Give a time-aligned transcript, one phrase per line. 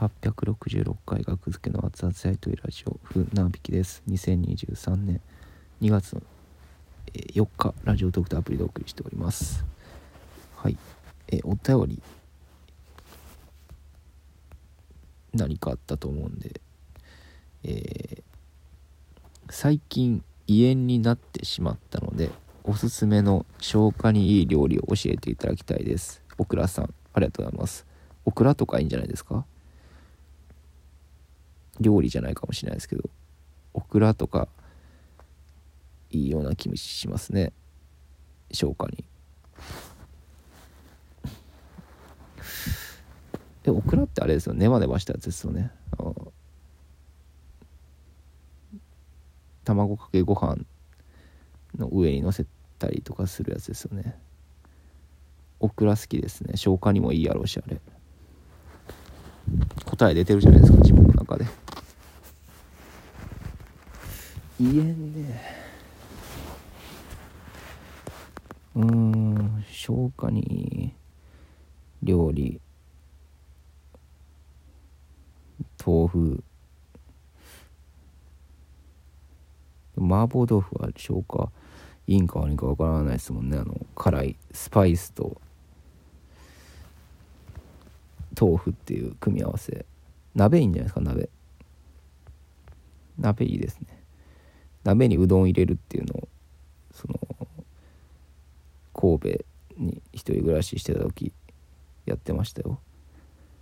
[0.00, 4.02] 866回学付けの熱々やりとりラジオふなびきです。
[4.08, 5.20] 2023年
[5.82, 6.22] 2月の
[7.12, 9.62] 4日ラジオトークとアプリでお送りしております。
[10.56, 10.78] はい。
[11.28, 12.02] えお便り。
[15.34, 16.62] 何かあったと思うんで。
[17.64, 18.22] えー、
[19.50, 22.30] 最近胃炎になってしまったので
[22.64, 26.22] おすすめの消化にいい料理を教えていただきたいです。
[26.38, 27.84] オクラさんありがとうございます。
[28.24, 29.44] オクラとかいいんじゃないですか？
[31.80, 33.08] 料理じゃないかもしれないですけど
[33.74, 34.48] オクラとか
[36.10, 37.52] いいような気もしますね。
[38.52, 39.04] 消化に。
[43.62, 44.54] でオクラってあれですよ。
[44.54, 45.70] ねネバネバしたやつですよね。
[49.64, 50.56] 卵かけご飯
[51.78, 52.44] の上にのせ
[52.78, 54.16] たりとかするやつですよね。
[55.60, 56.56] オクラ好きですね。
[56.56, 57.80] 消化にもいいやろうしあれ。
[59.84, 61.44] 答え出てるじゃないですか自分の中で。
[64.60, 65.40] 胃炎ね
[68.74, 70.92] うん消化に
[72.02, 72.60] 料理。
[75.82, 76.44] 豆腐。
[79.96, 81.50] 麻婆豆腐は消化
[82.06, 83.56] いいんか悪いんかわからないですもんね。
[83.56, 85.40] あの辛いスパイスと。
[88.38, 89.86] 豆腐っていう組み合わせ。
[90.34, 91.30] 鍋いいんじゃないですか鍋。
[93.18, 93.99] 鍋いいですね。
[94.84, 96.28] 鍋にうどん入れるっていうのを
[96.92, 97.18] その
[98.94, 99.44] 神戸
[99.76, 101.32] に一人暮らししてた時
[102.06, 102.80] やってましたよ。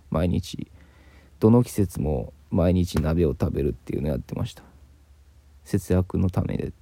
[0.09, 0.71] 毎日
[1.39, 4.63] どの季節も毎日鍋を食べるっていうのやってました。
[5.63, 6.73] 節約のためで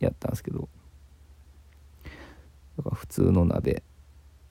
[0.00, 0.68] やったんですけど。
[2.76, 3.82] だから普通の鍋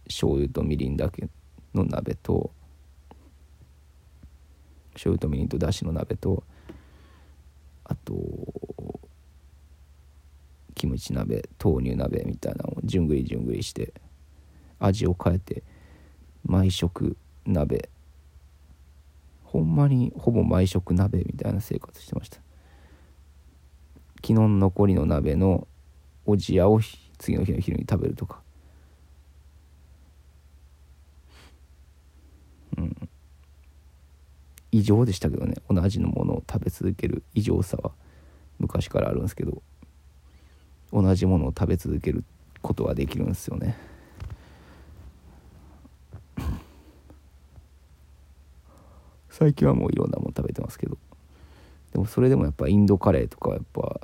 [0.05, 1.27] 醤油とみりんだけ
[1.73, 2.51] の鍋と
[4.93, 6.43] 醤油とみりんとだしの鍋と
[7.83, 8.13] あと
[11.01, 13.91] キムチ鍋豆乳鍋みたいなのをじゅんぐりじゅんぐりして
[14.79, 15.63] 味を変えて
[16.45, 17.89] 毎食鍋。
[19.43, 22.37] ほんまにほぼ毎食鍋みたいな生活してました。
[24.17, 25.67] 昨日残りの鍋の
[26.25, 26.79] おじやを
[27.17, 28.41] 次の日の昼に食べるとか。
[32.77, 33.09] うん。
[34.71, 35.55] 異常でしたけどね。
[35.69, 37.91] 同じのものを食べ続ける異常さは
[38.59, 39.63] 昔からあるんですけど。
[40.91, 42.23] 同じものを食べ続ける
[42.61, 43.77] ことはできるんですよね。
[49.29, 50.97] 最近はもういろんなもの食べてますけど。
[51.93, 54.01] でもそれでもやっぱインドカレーとかやっぱ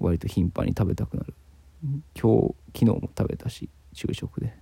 [0.00, 1.34] 割と頻繁に食べたくなる。
[2.20, 4.54] 今日昨日も食べたし昼食で。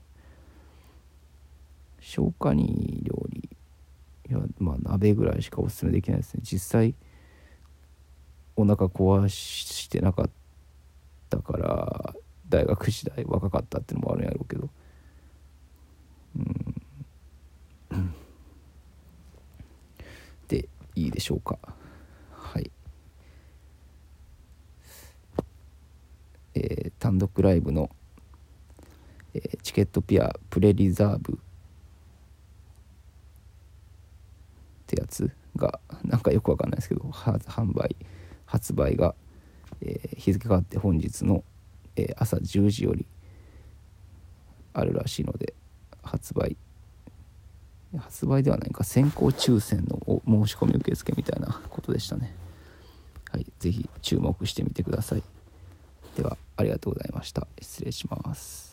[2.00, 3.48] 消化に料理
[4.28, 6.40] いやまあ鍋ぐらいしかおすすめできないですね。
[6.42, 6.94] 実際
[8.56, 10.28] お腹壊してなか
[11.36, 12.14] ったから
[12.48, 14.68] 大学時代若かったっていうのもあるんやろうけど。
[16.36, 16.38] う
[17.96, 18.14] ん。
[20.48, 21.58] でいいでしょうか。
[22.32, 22.70] はい。
[26.54, 27.88] えー、単独ライブの、
[29.32, 31.34] えー、チケットピアプレリザーブ。
[31.34, 31.36] っ
[34.86, 37.96] てやつがなんかよくわかんないですけど販売
[38.44, 39.14] 発売が、
[39.82, 41.44] えー、日付変わって本日の、
[41.96, 43.06] えー、朝10時より
[44.72, 45.54] あるらしいので
[46.02, 46.56] 発売
[47.98, 52.34] 発売ではないか先行抽選の申し込み受付みたいなことでしたね。
[53.30, 55.22] はい是非注目してみてください。
[56.16, 57.46] ではありがとうございました。
[57.60, 58.71] 失礼します。